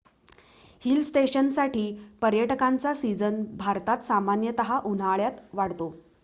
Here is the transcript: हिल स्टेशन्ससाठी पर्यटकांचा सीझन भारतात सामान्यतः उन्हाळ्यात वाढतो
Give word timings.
हिल 0.83 1.01
स्टेशन्ससाठी 1.01 1.83
पर्यटकांचा 2.21 2.93
सीझन 2.93 3.41
भारतात 3.57 4.05
सामान्यतः 4.05 4.77
उन्हाळ्यात 4.83 5.39
वाढतो 5.53 5.93